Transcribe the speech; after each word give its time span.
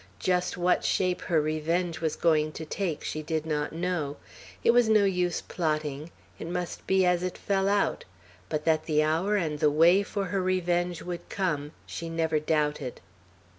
Just 0.17 0.57
what 0.57 0.83
shape 0.83 1.21
her 1.21 1.39
revenge 1.39 2.01
was 2.01 2.15
going 2.15 2.53
to 2.53 2.65
take, 2.65 3.03
she 3.03 3.21
did 3.21 3.45
not 3.45 3.71
know. 3.71 4.17
It 4.63 4.71
was 4.71 4.89
no 4.89 5.03
use 5.05 5.41
plotting. 5.41 6.09
It 6.39 6.47
must 6.47 6.87
be 6.87 7.05
as 7.05 7.21
it 7.21 7.37
fell 7.37 7.69
out; 7.69 8.05
but 8.49 8.65
that 8.65 8.85
the 8.85 9.03
hour 9.03 9.35
and 9.35 9.59
the 9.59 9.69
way 9.69 10.01
for 10.01 10.25
her 10.33 10.41
revenge 10.41 11.03
would 11.03 11.29
come 11.29 11.71
she 11.85 12.09
never 12.09 12.39
doubted. 12.39 12.99